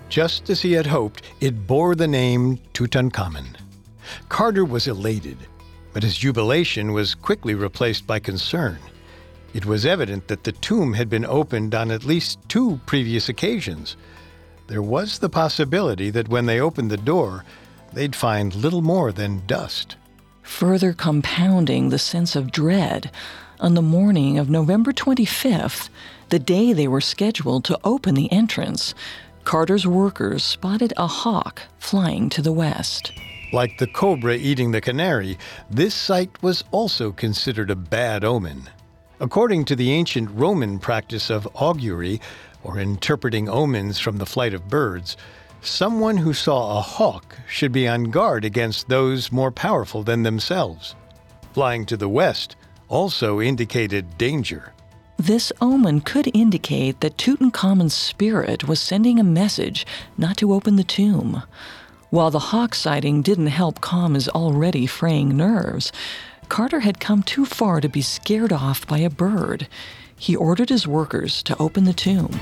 [0.07, 3.57] Just as he had hoped, it bore the name Tutankhamun.
[4.29, 5.37] Carter was elated
[5.95, 8.77] but his jubilation was quickly replaced by concern.
[9.53, 13.95] It was evident that the tomb had been opened on at least two previous occasions.
[14.67, 17.45] There was the possibility that when they opened the door,
[17.93, 19.95] they'd find little more than dust.
[20.41, 23.09] Further compounding the sense of dread,
[23.61, 25.87] on the morning of November 25th,
[26.27, 28.93] the day they were scheduled to open the entrance,
[29.45, 33.13] Carter's workers spotted a hawk flying to the west.
[33.51, 35.37] Like the cobra eating the canary,
[35.69, 38.69] this sight was also considered a bad omen.
[39.19, 42.19] According to the ancient Roman practice of augury,
[42.63, 45.15] or interpreting omens from the flight of birds,
[45.61, 50.95] someone who saw a hawk should be on guard against those more powerful than themselves.
[51.53, 52.55] Flying to the west
[52.89, 54.73] also indicated danger.
[55.17, 59.85] This omen could indicate that Tutankhamun's spirit was sending a message
[60.17, 61.43] not to open the tomb.
[62.09, 65.91] While the hawk sighting didn't help calm his already fraying nerves,
[66.49, 69.67] Carter had come too far to be scared off by a bird.
[70.15, 72.39] He ordered his workers to open the tomb.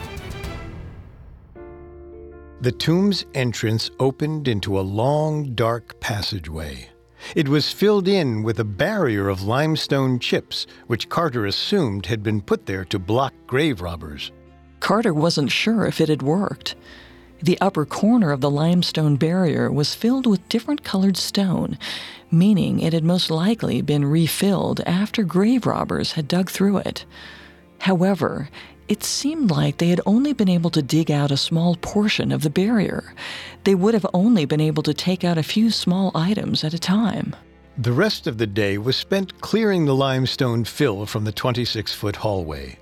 [2.61, 6.89] The tomb's entrance opened into a long, dark passageway.
[7.35, 12.41] It was filled in with a barrier of limestone chips, which Carter assumed had been
[12.41, 14.31] put there to block grave robbers.
[14.81, 16.75] Carter wasn't sure if it had worked.
[17.43, 21.77] The upper corner of the limestone barrier was filled with different colored stone,
[22.31, 27.03] meaning it had most likely been refilled after grave robbers had dug through it.
[27.79, 28.47] However,
[28.87, 32.43] it seemed like they had only been able to dig out a small portion of
[32.43, 33.13] the barrier.
[33.65, 36.79] They would have only been able to take out a few small items at a
[36.79, 37.35] time.
[37.77, 42.15] The rest of the day was spent clearing the limestone fill from the 26 foot
[42.15, 42.77] hallway.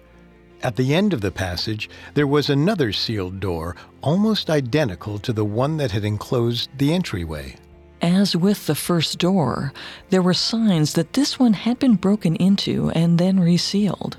[0.63, 5.45] At the end of the passage, there was another sealed door, almost identical to the
[5.45, 7.55] one that had enclosed the entryway.
[7.99, 9.73] As with the first door,
[10.11, 14.17] there were signs that this one had been broken into and then resealed.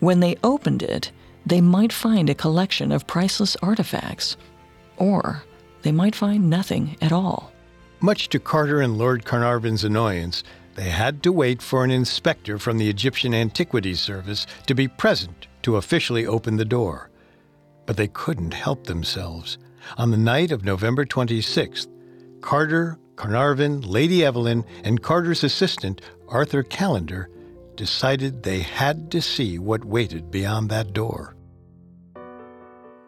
[0.00, 1.12] When they opened it,
[1.46, 4.36] they might find a collection of priceless artifacts,
[4.96, 5.44] or
[5.82, 7.52] they might find nothing at all.
[8.00, 10.42] Much to Carter and Lord Carnarvon's annoyance,
[10.74, 15.47] they had to wait for an inspector from the Egyptian Antiquities Service to be present
[15.68, 17.10] to officially open the door.
[17.84, 19.58] But they couldn't help themselves.
[19.98, 21.88] On the night of November 26th,
[22.40, 27.28] Carter, Carnarvon, Lady Evelyn, and Carter's assistant, Arthur Callender,
[27.76, 31.36] decided they had to see what waited beyond that door.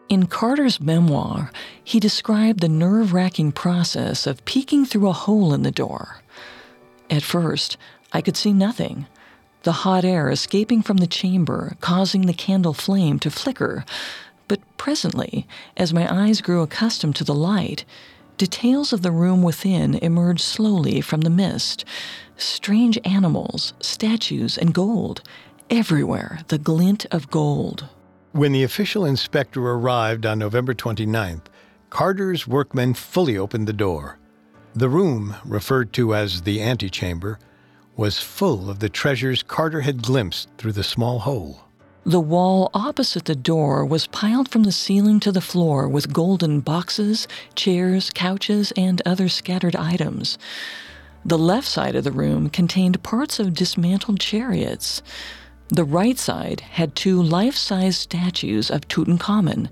[0.07, 1.51] In Carter's memoir,
[1.83, 6.21] he described the nerve wracking process of peeking through a hole in the door.
[7.09, 7.75] At first,
[8.13, 9.07] I could see nothing.
[9.63, 13.85] The hot air escaping from the chamber, causing the candle flame to flicker.
[14.47, 15.47] But presently,
[15.77, 17.85] as my eyes grew accustomed to the light,
[18.37, 21.85] details of the room within emerged slowly from the mist,
[22.37, 25.21] strange animals, statues, and gold.
[25.69, 27.87] Everywhere, the glint of gold.
[28.31, 31.45] When the official inspector arrived on November 29th,
[31.91, 34.17] Carter's workmen fully opened the door.
[34.73, 37.37] The room, referred to as the antechamber,
[38.01, 41.61] was full of the treasures Carter had glimpsed through the small hole.
[42.03, 46.61] The wall opposite the door was piled from the ceiling to the floor with golden
[46.61, 50.39] boxes, chairs, couches, and other scattered items.
[51.23, 55.03] The left side of the room contained parts of dismantled chariots.
[55.69, 59.69] The right side had two life size statues of Tutankhamun,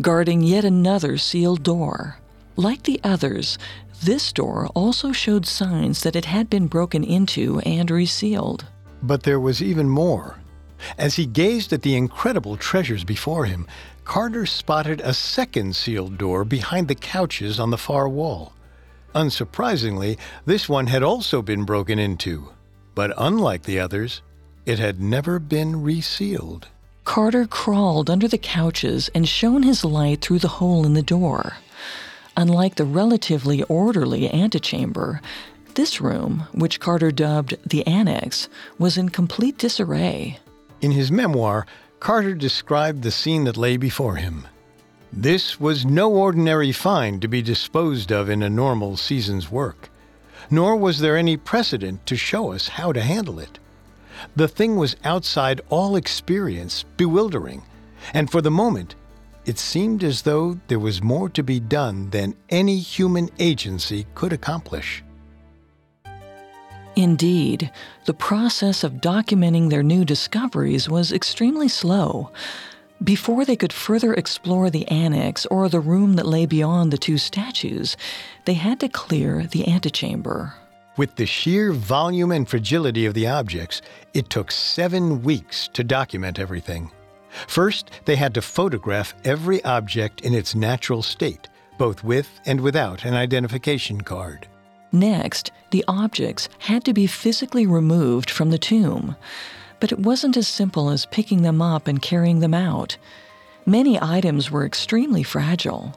[0.00, 2.20] guarding yet another sealed door.
[2.54, 3.58] Like the others,
[4.02, 8.66] this door also showed signs that it had been broken into and resealed.
[9.02, 10.38] But there was even more.
[10.98, 13.66] As he gazed at the incredible treasures before him,
[14.04, 18.52] Carter spotted a second sealed door behind the couches on the far wall.
[19.14, 22.48] Unsurprisingly, this one had also been broken into,
[22.94, 24.22] but unlike the others,
[24.66, 26.68] it had never been resealed.
[27.04, 31.54] Carter crawled under the couches and shone his light through the hole in the door.
[32.36, 35.20] Unlike the relatively orderly antechamber,
[35.74, 40.38] this room, which Carter dubbed the Annex, was in complete disarray.
[40.80, 41.66] In his memoir,
[42.00, 44.46] Carter described the scene that lay before him.
[45.12, 49.90] This was no ordinary find to be disposed of in a normal season's work,
[50.50, 53.58] nor was there any precedent to show us how to handle it.
[54.36, 57.62] The thing was outside all experience, bewildering,
[58.14, 58.94] and for the moment,
[59.44, 64.32] it seemed as though there was more to be done than any human agency could
[64.32, 65.02] accomplish.
[66.94, 67.70] Indeed,
[68.04, 72.30] the process of documenting their new discoveries was extremely slow.
[73.02, 77.18] Before they could further explore the annex or the room that lay beyond the two
[77.18, 77.96] statues,
[78.44, 80.54] they had to clear the antechamber.
[80.98, 83.80] With the sheer volume and fragility of the objects,
[84.12, 86.92] it took seven weeks to document everything.
[87.46, 93.04] First, they had to photograph every object in its natural state, both with and without
[93.04, 94.46] an identification card.
[94.92, 99.16] Next, the objects had to be physically removed from the tomb
[99.82, 102.96] but it wasn't as simple as picking them up and carrying them out.
[103.66, 105.92] Many items were extremely fragile.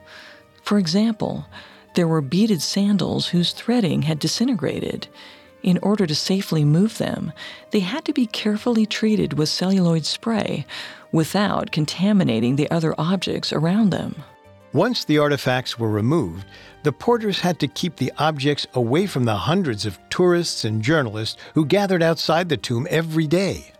[0.63, 1.45] For example,
[1.93, 5.07] there were beaded sandals whose threading had disintegrated.
[5.61, 7.31] In order to safely move them,
[7.69, 10.65] they had to be carefully treated with celluloid spray
[11.15, 14.13] without contaminating the other objects around them.
[14.73, 16.45] Once the artifacts were removed,
[16.83, 21.41] the porters had to keep the objects away from the hundreds of tourists and journalists
[21.53, 23.71] who gathered outside the tomb every day.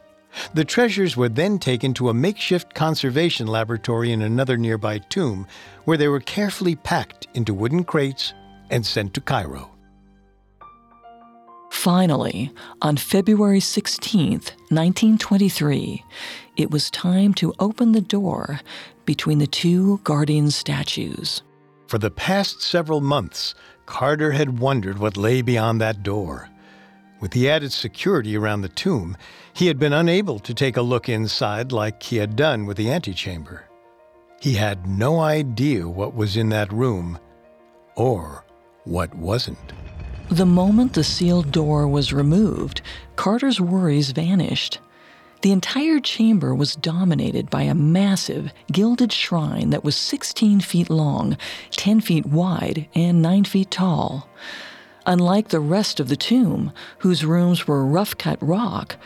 [0.54, 5.46] The treasures were then taken to a makeshift conservation laboratory in another nearby tomb,
[5.84, 8.34] where they were carefully packed into wooden crates
[8.70, 9.75] and sent to Cairo.
[11.76, 12.52] Finally,
[12.82, 16.04] on February 16, 1923,
[16.58, 18.60] it was time to open the door
[19.06, 21.44] between the two guardian statues.
[21.86, 23.54] For the past several months,
[23.86, 26.50] Carter had wondered what lay beyond that door.
[27.20, 29.16] With the added security around the tomb,
[29.54, 32.90] he had been unable to take a look inside like he had done with the
[32.90, 33.66] antechamber.
[34.42, 37.20] He had no idea what was in that room
[37.96, 38.44] or
[38.86, 39.74] what wasn't.
[40.30, 42.82] The moment the sealed door was removed,
[43.16, 44.80] Carter's worries vanished.
[45.42, 51.38] The entire chamber was dominated by a massive, gilded shrine that was 16 feet long,
[51.72, 54.28] 10 feet wide, and 9 feet tall.
[55.06, 58.98] Unlike the rest of the tomb, whose rooms were rough cut rock,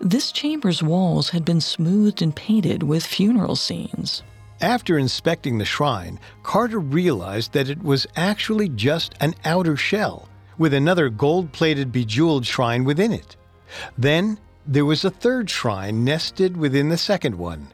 [0.00, 4.24] this chamber's walls had been smoothed and painted with funeral scenes.
[4.60, 10.28] After inspecting the shrine, Carter realized that it was actually just an outer shell,
[10.58, 13.36] with another gold plated bejeweled shrine within it.
[13.98, 17.68] Then there was a third shrine nested within the second one.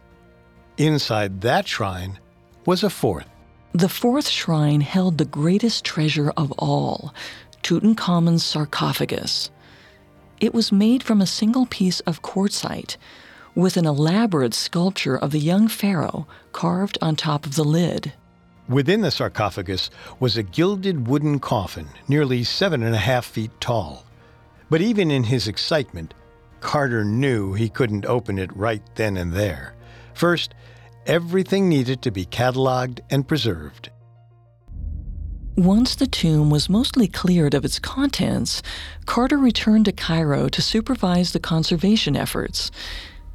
[0.77, 2.19] Inside that shrine
[2.67, 3.29] was a fourth.
[3.73, 7.15] The fourth shrine held the greatest treasure of all
[7.63, 9.51] Tutankhamun's sarcophagus.
[10.41, 12.97] It was made from a single piece of quartzite,
[13.55, 18.13] with an elaborate sculpture of the young pharaoh carved on top of the lid.
[18.71, 19.91] Within the sarcophagus
[20.21, 24.05] was a gilded wooden coffin, nearly seven and a half feet tall.
[24.71, 26.15] But even in his excitement,
[26.61, 29.75] Carter knew he couldn't open it right then and there.
[30.15, 30.55] First,
[31.05, 33.91] everything needed to be cataloged and preserved.
[35.57, 38.63] Once the tomb was mostly cleared of its contents,
[39.05, 42.71] Carter returned to Cairo to supervise the conservation efforts.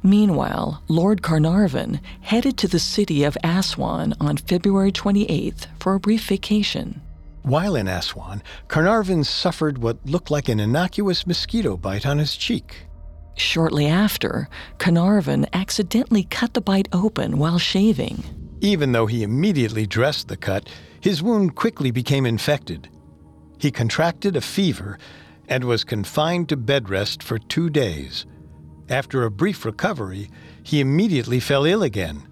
[0.06, 6.28] Meanwhile, Lord Carnarvon headed to the city of Aswan on February 28th for a brief
[6.28, 7.02] vacation.
[7.42, 12.86] While in Aswan, Carnarvon suffered what looked like an innocuous mosquito bite on his cheek.
[13.34, 14.48] Shortly after,
[14.78, 18.22] Carnarvon accidentally cut the bite open while shaving.
[18.60, 20.68] Even though he immediately dressed the cut,
[21.00, 22.88] his wound quickly became infected.
[23.58, 25.00] He contracted a fever
[25.48, 28.24] and was confined to bed rest for two days.
[28.88, 30.30] After a brief recovery,
[30.62, 32.22] he immediately fell ill again.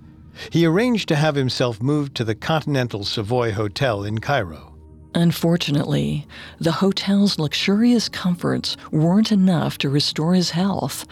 [0.50, 4.74] He arranged to have himself moved to the Continental Savoy Hotel in Cairo.
[5.14, 6.26] Unfortunately,
[6.58, 11.06] the hotel's luxurious comforts weren't enough to restore his health.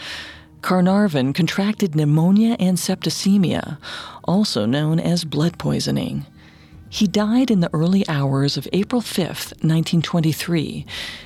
[0.60, 3.78] Carnarvon contracted pneumonia and septicemia,
[4.24, 6.26] also known as blood poisoning.
[6.92, 10.84] He died in the early hours of April 5, 1923,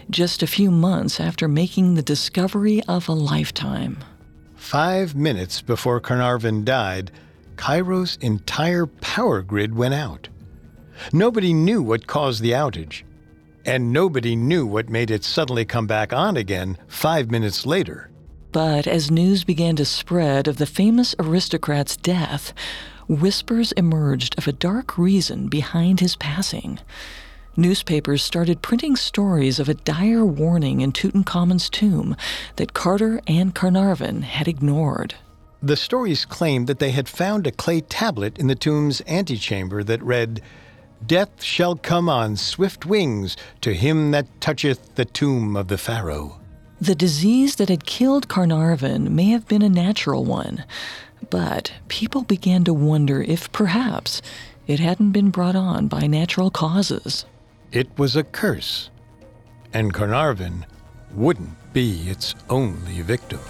[0.09, 3.99] just a few months after making the discovery of a lifetime.
[4.55, 7.11] Five minutes before Carnarvon died,
[7.57, 10.29] Cairo's entire power grid went out.
[11.13, 13.03] Nobody knew what caused the outage,
[13.65, 18.09] and nobody knew what made it suddenly come back on again five minutes later.
[18.53, 22.55] But as news began to spread of the famous aristocrat's death,
[23.09, 26.79] whispers emerged of a dark reason behind his passing.
[27.57, 32.15] Newspapers started printing stories of a dire warning in Tutankhamun's tomb
[32.57, 35.15] that Carter and Carnarvon had ignored.
[35.63, 40.03] The stories claimed that they had found a clay tablet in the tomb's antechamber that
[40.03, 40.43] read,
[41.05, 46.41] Death shall come on swift wings to him that toucheth the tomb of the Pharaoh.
[46.81, 50.65] The disease that had killed Carnarvon may have been a natural one,
[51.31, 54.23] but people began to wonder if perhaps
[54.67, 57.25] it hadn't been brought on by natural causes.
[57.73, 58.91] It was a curse,
[59.73, 60.67] and Carnarvon
[61.13, 63.41] wouldn't be its only victim.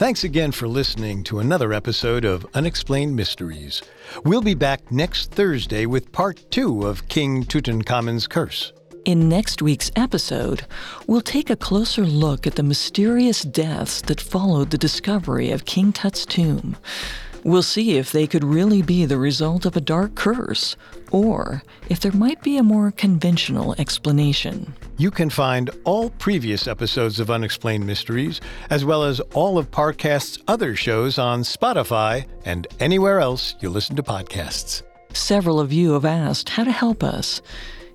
[0.00, 3.82] Thanks again for listening to another episode of Unexplained Mysteries.
[4.24, 8.72] We'll be back next Thursday with part two of King Tutankhamun's Curse.
[9.04, 10.64] In next week's episode,
[11.06, 15.92] we'll take a closer look at the mysterious deaths that followed the discovery of King
[15.92, 16.78] Tut's tomb.
[17.44, 20.76] We'll see if they could really be the result of a dark curse,
[21.10, 24.74] or if there might be a more conventional explanation.
[24.96, 28.40] You can find all previous episodes of Unexplained Mysteries,
[28.70, 33.96] as well as all of Parcast's other shows on Spotify and anywhere else you listen
[33.96, 34.82] to podcasts.
[35.12, 37.42] Several of you have asked how to help us.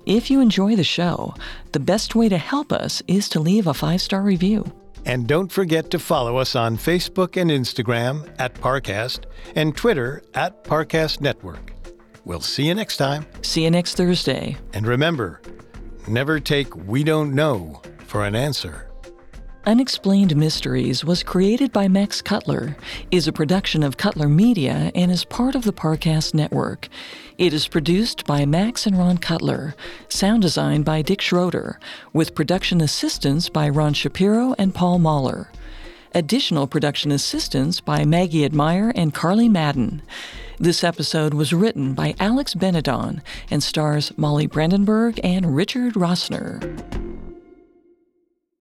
[0.04, 1.34] If you enjoy the show,
[1.72, 4.64] the best way to help us is to leave a five star review.
[5.04, 10.64] And don't forget to follow us on Facebook and Instagram at Parcast and Twitter at
[10.64, 11.75] Parcast Network.
[12.26, 13.24] We'll see you next time.
[13.42, 14.56] See you next Thursday.
[14.72, 15.40] And remember,
[16.08, 18.90] never take We Don't Know for an answer.
[19.64, 22.76] Unexplained Mysteries was created by Max Cutler,
[23.12, 26.88] is a production of Cutler Media, and is part of the Parcast Network.
[27.38, 29.76] It is produced by Max and Ron Cutler,
[30.08, 31.78] sound design by Dick Schroeder,
[32.12, 35.52] with production assistance by Ron Shapiro and Paul Mahler.
[36.12, 40.02] Additional production assistance by Maggie Admire and Carly Madden.
[40.58, 47.05] This episode was written by Alex Benedon and stars Molly Brandenburg and Richard Rossner.